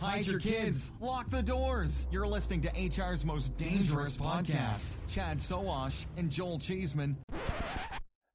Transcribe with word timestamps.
Hide 0.00 0.26
your 0.26 0.40
kids. 0.40 0.92
Lock 0.98 1.28
the 1.28 1.42
doors. 1.42 2.06
You're 2.10 2.26
listening 2.26 2.62
to 2.62 2.70
HR's 2.70 3.22
most 3.22 3.54
dangerous 3.58 4.16
podcast. 4.16 4.96
Chad 5.06 5.36
Sowash 5.36 6.06
and 6.16 6.30
Joel 6.30 6.58
Cheeseman. 6.58 7.18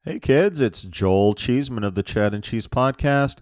Hey 0.04 0.20
kids, 0.20 0.62
it's 0.62 0.84
Joel 0.84 1.34
Cheeseman 1.34 1.84
of 1.84 1.96
the 1.96 2.04
Chad 2.04 2.36
and 2.36 2.44
Cheese 2.44 2.68
Podcast, 2.68 3.38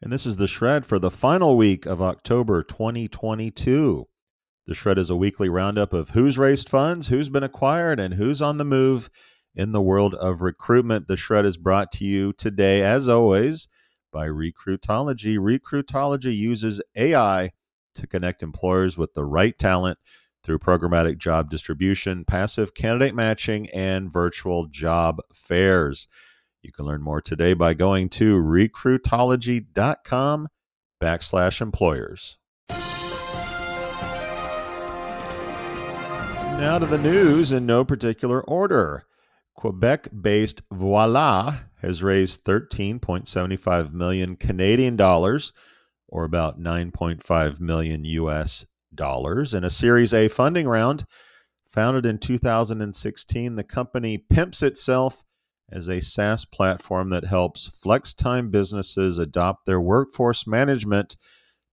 and 0.00 0.10
this 0.10 0.24
is 0.24 0.36
the 0.36 0.46
Shred 0.46 0.86
for 0.86 0.98
the 0.98 1.10
final 1.10 1.54
week 1.54 1.84
of 1.84 2.00
October 2.00 2.62
2022. 2.62 4.06
The 4.66 4.74
Shred 4.74 4.96
is 4.96 5.10
a 5.10 5.16
weekly 5.16 5.50
roundup 5.50 5.92
of 5.92 6.10
who's 6.10 6.38
raised 6.38 6.70
funds, 6.70 7.08
who's 7.08 7.28
been 7.28 7.42
acquired, 7.42 8.00
and 8.00 8.14
who's 8.14 8.40
on 8.40 8.56
the 8.56 8.64
move 8.64 9.10
in 9.54 9.72
the 9.72 9.82
world 9.82 10.14
of 10.14 10.40
recruitment. 10.40 11.08
The 11.08 11.18
Shred 11.18 11.44
is 11.44 11.58
brought 11.58 11.92
to 11.92 12.06
you 12.06 12.32
today, 12.32 12.80
as 12.82 13.06
always, 13.06 13.68
by 14.10 14.28
Recruitology. 14.28 15.36
Recruitology 15.36 16.34
uses 16.34 16.80
AI 16.96 17.50
to 17.96 18.06
connect 18.06 18.42
employers 18.42 18.96
with 18.96 19.14
the 19.14 19.24
right 19.24 19.58
talent 19.58 19.98
through 20.42 20.60
programmatic 20.60 21.18
job 21.18 21.50
distribution, 21.50 22.24
passive 22.24 22.74
candidate 22.74 23.14
matching, 23.14 23.68
and 23.74 24.12
virtual 24.12 24.66
job 24.66 25.20
fairs. 25.34 26.06
You 26.62 26.72
can 26.72 26.84
learn 26.84 27.02
more 27.02 27.20
today 27.20 27.54
by 27.54 27.74
going 27.74 28.08
to 28.10 28.40
recruitology.com 28.40 30.48
backslash 31.02 31.60
employers. 31.60 32.38
Now 36.58 36.78
to 36.78 36.86
the 36.86 36.98
news 36.98 37.52
in 37.52 37.66
no 37.66 37.84
particular 37.84 38.40
order. 38.42 39.04
Quebec 39.54 40.08
based 40.20 40.68
Voilà 40.70 41.60
has 41.82 42.02
raised 42.02 42.44
13.75 42.44 43.92
million 43.92 44.36
Canadian 44.36 44.96
dollars 44.96 45.52
or 46.08 46.24
about 46.24 46.58
9.5 46.58 47.60
million 47.60 48.04
US 48.04 48.66
dollars 48.94 49.54
in 49.54 49.64
a 49.64 49.70
Series 49.70 50.14
A 50.14 50.28
funding 50.28 50.68
round. 50.68 51.04
Founded 51.68 52.06
in 52.06 52.18
2016, 52.18 53.56
the 53.56 53.64
company 53.64 54.16
pimps 54.16 54.62
itself 54.62 55.22
as 55.70 55.88
a 55.88 56.00
SaaS 56.00 56.44
platform 56.44 57.10
that 57.10 57.24
helps 57.24 57.66
flex 57.66 58.14
time 58.14 58.50
businesses 58.50 59.18
adopt 59.18 59.66
their 59.66 59.80
workforce 59.80 60.46
management 60.46 61.16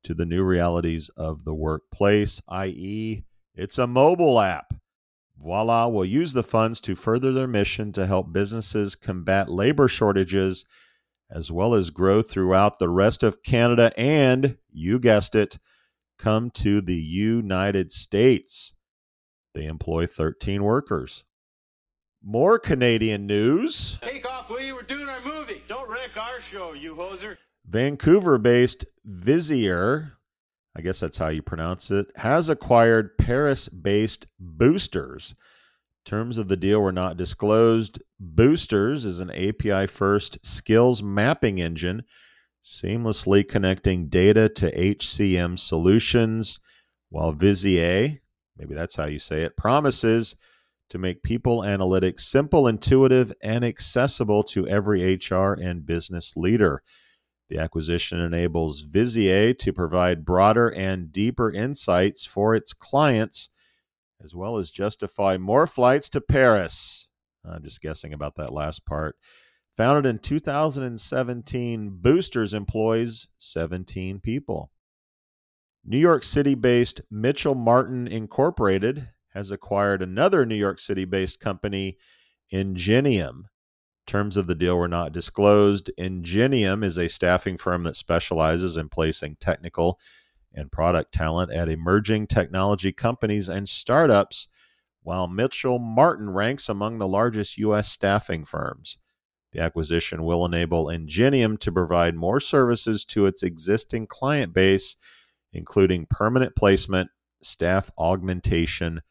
to 0.04 0.14
the 0.14 0.26
new 0.26 0.44
realities 0.44 1.10
of 1.16 1.46
the 1.46 1.54
workplace, 1.54 2.42
i.e., 2.50 3.24
it's 3.56 3.78
a 3.78 3.88
mobile 3.88 4.40
app. 4.40 4.74
Voilà 5.42 5.92
will 5.92 6.06
use 6.06 6.34
the 6.34 6.44
funds 6.44 6.82
to 6.82 6.96
further 6.96 7.32
their 7.32 7.48
mission 7.48 7.92
to 7.94 8.06
help 8.06 8.34
businesses 8.34 8.96
combat 8.96 9.50
labor 9.50 9.88
shortages 9.88 10.66
as 11.34 11.52
well 11.52 11.74
as 11.74 11.90
grow 11.90 12.22
throughout 12.22 12.78
the 12.78 12.90
rest 12.90 13.24
of 13.24 13.42
Canada 13.42 13.92
and, 13.98 14.58
you 14.72 15.00
guessed 15.00 15.34
it, 15.34 15.58
come 16.20 16.52
to 16.52 16.80
the 16.80 16.96
United 16.96 17.92
States. 17.92 18.76
They 19.56 19.66
employ 19.66 20.06
13 20.06 20.64
workers. 20.64 21.24
More 22.24 22.60
Canadian 22.60 23.26
news. 23.26 24.00
Take 24.02 24.26
off, 24.30 24.50
will 24.50 24.62
you? 24.62 24.76
We're 24.76 24.84
doing 24.84 25.10
our 25.10 25.24
movie. 25.26 25.64
Don't 25.68 25.90
wreck 25.90 26.16
our 26.16 26.40
show, 26.52 26.74
you 26.74 26.96
hoser. 26.96 27.38
Vancouver 27.66 28.38
based 28.38 28.86
Visier, 29.08 30.12
I 30.76 30.82
guess 30.82 31.00
that's 31.00 31.18
how 31.18 31.30
you 31.30 31.42
pronounce 31.42 31.90
it, 31.92 32.08
has 32.18 32.48
acquired 32.48 33.18
Paris 33.18 33.70
based 33.70 34.28
Boostrs. 34.42 35.34
Terms 36.06 36.38
of 36.38 36.50
the 36.50 36.58
deal 36.58 36.82
were 36.82 36.92
not 36.92 37.16
disclosed. 37.16 38.02
Boostrs 38.22 39.06
is 39.06 39.20
an 39.20 39.32
API 39.32 39.88
first 39.88 40.38
skills 40.46 41.02
mapping 41.02 41.62
engine, 41.62 42.04
seamlessly 42.62 43.48
connecting 43.48 44.10
data 44.10 44.50
to 44.50 44.72
HCM 44.72 45.58
solutions, 45.58 46.60
while 47.10 47.34
Visier, 47.34 48.20
maybe 48.58 48.74
that's 48.74 48.96
how 48.96 49.08
you 49.08 49.20
say 49.20 49.44
it, 49.44 49.56
promises 49.56 50.36
to 50.90 50.98
make 50.98 51.24
people 51.24 51.62
analytics 51.62 52.22
simple, 52.22 52.68
intuitive, 52.68 53.32
and 53.42 53.64
accessible 53.64 54.44
to 54.44 54.68
every 54.68 55.16
HR 55.16 55.54
and 55.54 55.86
business 55.86 56.36
leader. 56.36 56.84
The 57.50 57.60
acquisition 57.60 58.20
enables 58.20 58.86
Visier 58.86 59.58
to 59.58 59.72
provide 59.72 60.26
broader 60.26 60.68
and 60.68 61.12
deeper 61.12 61.50
insights 61.50 62.26
for 62.26 62.54
its 62.54 62.74
clients 62.74 63.50
as 64.24 64.34
well 64.34 64.58
as 64.58 64.72
justify 64.72 65.38
more 65.38 65.68
flights 65.68 66.10
to 66.10 66.22
Paris. 66.22 67.08
I'm 67.46 67.64
just 67.64 67.82
guessing 67.82 68.14
about 68.14 68.36
that 68.36 68.54
last 68.54 68.86
part. 68.86 69.16
Founded 69.76 70.06
in 70.06 70.20
2017, 70.20 72.00
Boostrs 72.02 72.54
employs 72.54 73.28
17 73.38 74.20
people. 74.20 74.72
New 75.86 75.98
York 75.98 76.24
City 76.24 76.56
based 76.56 77.02
Mitchell 77.12 77.56
Martin 77.56 78.08
Incorporated 78.08 79.10
has 79.34 79.52
acquired 79.52 80.02
another 80.02 80.46
New 80.46 80.56
York 80.56 80.80
City 80.80 81.06
based 81.06 81.40
company, 81.40 81.98
Ingenium. 82.52 83.48
Terms 84.06 84.38
of 84.38 84.48
the 84.48 84.56
deal 84.56 84.78
were 84.78 84.88
not 84.88 85.12
disclosed. 85.12 85.90
Ingenium 85.98 86.84
is 86.84 86.98
a 86.98 87.10
staffing 87.10 87.58
firm 87.58 87.84
that 87.84 87.96
specializes 87.96 88.78
in 88.78 88.90
placing 88.90 89.38
technical 89.38 90.00
and 90.54 90.72
product 90.72 91.14
talent 91.14 91.52
at 91.52 91.70
emerging 91.70 92.28
technology 92.28 92.92
companies 92.92 93.50
and 93.50 93.68
startups, 93.68 94.48
while 95.02 95.28
Mitchell 95.28 95.80
Martin 95.80 96.30
ranks 96.30 96.70
among 96.70 96.98
the 96.98 97.08
largest 97.08 97.58
U.S. 97.58 97.92
staffing 97.92 98.46
firms. 98.46 98.98
The 99.52 99.62
acquisition 99.62 100.24
will 100.24 100.46
enable 100.46 100.90
Ingenium 100.90 101.58
to 101.58 101.72
provide 101.72 102.16
more 102.16 102.40
services 102.40 103.06
to 103.06 103.26
its 103.26 103.44
existing 103.44 104.08
client 104.08 104.54
base, 104.54 104.96
including 105.52 106.08
permanent 106.10 106.56
placement, 106.56 107.10
staff 107.42 107.92
augmentation, 107.98 109.02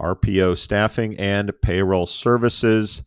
RPO 0.00 0.56
staffing, 0.56 1.16
and 1.18 1.52
payroll 1.62 2.06
services, 2.06 3.04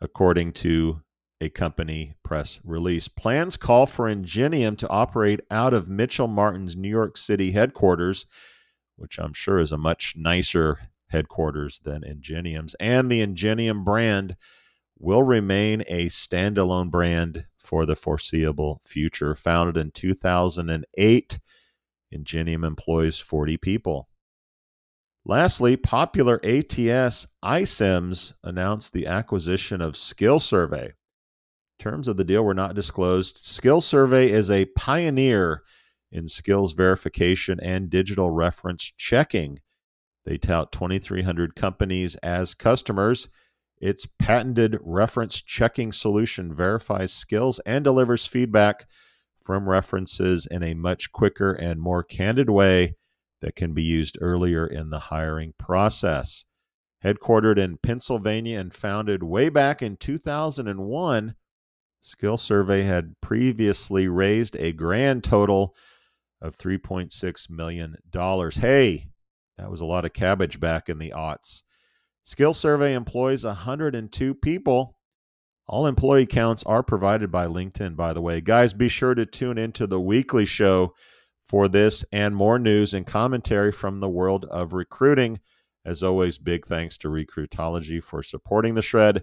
according 0.00 0.52
to 0.52 1.00
a 1.44 1.50
company 1.50 2.14
press 2.22 2.58
release. 2.64 3.06
Plans 3.06 3.56
call 3.56 3.84
for 3.86 4.08
Ingenium 4.08 4.76
to 4.76 4.88
operate 4.88 5.40
out 5.50 5.74
of 5.74 5.88
Mitchell 5.88 6.26
Martin's 6.26 6.74
New 6.74 6.88
York 6.88 7.16
City 7.16 7.52
headquarters, 7.52 8.26
which 8.96 9.18
I'm 9.18 9.34
sure 9.34 9.58
is 9.58 9.70
a 9.70 9.78
much 9.78 10.14
nicer 10.16 10.90
headquarters 11.08 11.80
than 11.80 12.02
Ingenium's. 12.02 12.74
And 12.80 13.10
the 13.10 13.20
Ingenium 13.20 13.84
brand 13.84 14.36
will 14.98 15.22
remain 15.22 15.82
a 15.82 16.06
standalone 16.06 16.90
brand 16.90 17.46
for 17.58 17.84
the 17.84 17.96
foreseeable 17.96 18.80
future. 18.86 19.34
Founded 19.34 19.76
in 19.76 19.90
2008, 19.90 21.40
Ingenium 22.10 22.64
employs 22.64 23.18
40 23.18 23.58
people. 23.58 24.08
Lastly, 25.26 25.76
popular 25.76 26.40
ATS 26.44 27.26
iCIMS 27.44 28.34
announced 28.42 28.92
the 28.92 29.06
acquisition 29.06 29.80
of 29.80 29.94
SkillSurvey. 29.94 30.92
Terms 31.84 32.08
of 32.08 32.16
the 32.16 32.24
deal 32.24 32.42
were 32.42 32.54
not 32.54 32.74
disclosed. 32.74 33.36
SkillSurvey 33.36 34.28
is 34.28 34.50
a 34.50 34.64
pioneer 34.74 35.60
in 36.10 36.28
skills 36.28 36.72
verification 36.72 37.60
and 37.60 37.90
digital 37.90 38.30
reference 38.30 38.90
checking. 38.96 39.58
They 40.24 40.38
tout 40.38 40.72
2,300 40.72 41.54
companies 41.54 42.14
as 42.22 42.54
customers. 42.54 43.28
Its 43.82 44.06
patented 44.18 44.78
reference 44.80 45.42
checking 45.42 45.92
solution 45.92 46.54
verifies 46.54 47.12
skills 47.12 47.60
and 47.66 47.84
delivers 47.84 48.24
feedback 48.24 48.86
from 49.44 49.68
references 49.68 50.46
in 50.46 50.62
a 50.62 50.72
much 50.72 51.12
quicker 51.12 51.52
and 51.52 51.82
more 51.82 52.02
candid 52.02 52.48
way 52.48 52.94
that 53.42 53.56
can 53.56 53.74
be 53.74 53.82
used 53.82 54.16
earlier 54.22 54.66
in 54.66 54.88
the 54.88 55.00
hiring 55.00 55.52
process. 55.58 56.46
Headquartered 57.04 57.58
in 57.58 57.76
Pennsylvania 57.76 58.58
and 58.58 58.72
founded 58.72 59.22
way 59.22 59.50
back 59.50 59.82
in 59.82 59.98
2001, 59.98 61.34
SkillSurvey 62.04 62.84
had 62.84 63.18
previously 63.22 64.08
raised 64.08 64.56
a 64.56 64.72
grand 64.72 65.24
total 65.24 65.74
of 66.42 66.56
$3.6 66.58 67.50
million. 67.50 67.96
Hey, 68.12 69.06
that 69.56 69.70
was 69.70 69.80
a 69.80 69.86
lot 69.86 70.04
of 70.04 70.12
cabbage 70.12 70.60
back 70.60 70.90
in 70.90 70.98
the 70.98 71.14
aughts. 71.16 71.62
SkillSurvey 72.26 72.92
employs 72.92 73.44
102 73.44 74.34
people. 74.34 74.98
All 75.66 75.86
employee 75.86 76.26
counts 76.26 76.62
are 76.64 76.82
provided 76.82 77.32
by 77.32 77.46
LinkedIn, 77.46 77.96
by 77.96 78.12
the 78.12 78.20
way. 78.20 78.42
Guys, 78.42 78.74
be 78.74 78.88
sure 78.88 79.14
to 79.14 79.24
tune 79.24 79.56
into 79.56 79.86
the 79.86 80.00
weekly 80.00 80.44
show 80.44 80.92
for 81.46 81.68
this 81.68 82.04
and 82.12 82.36
more 82.36 82.58
news 82.58 82.92
and 82.92 83.06
commentary 83.06 83.72
from 83.72 84.00
the 84.00 84.10
world 84.10 84.44
of 84.50 84.74
recruiting. 84.74 85.40
As 85.86 86.02
always, 86.02 86.38
big 86.38 86.66
thanks 86.66 86.98
to 86.98 87.08
Recruitology 87.08 88.02
for 88.02 88.22
supporting 88.22 88.74
the 88.74 88.82
shred. 88.82 89.22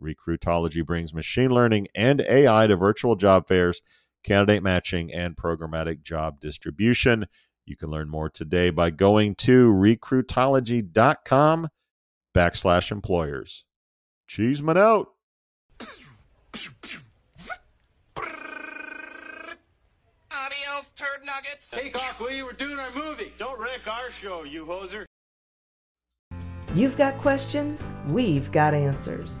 Recruitology 0.00 0.84
brings 0.84 1.12
machine 1.14 1.50
learning 1.50 1.88
and 1.94 2.20
AI 2.22 2.66
to 2.66 2.76
virtual 2.76 3.16
job 3.16 3.46
fairs, 3.46 3.82
candidate 4.24 4.62
matching, 4.62 5.12
and 5.12 5.36
programmatic 5.36 6.02
job 6.02 6.40
distribution. 6.40 7.26
You 7.66 7.76
can 7.76 7.90
learn 7.90 8.08
more 8.08 8.28
today 8.28 8.70
by 8.70 8.90
going 8.90 9.34
to 9.36 9.72
recruitology.com 9.72 11.68
backslash 12.34 12.90
employers. 12.90 13.64
Cheeseman 14.26 14.76
out. 14.76 15.08
Audio 20.32 20.70
those 20.80 20.90
turd 20.90 21.24
nuggets? 21.24 21.70
Take 21.70 21.96
off, 21.96 22.20
you? 22.30 22.44
We're 22.44 22.52
doing 22.52 22.78
our 22.78 22.94
movie. 22.94 23.32
Don't 23.38 23.60
wreck 23.60 23.86
our 23.86 24.10
show, 24.22 24.44
you 24.44 24.64
hoser. 24.64 25.04
You've 26.74 26.96
got 26.96 27.18
questions, 27.18 27.90
we've 28.08 28.50
got 28.52 28.74
answers. 28.74 29.40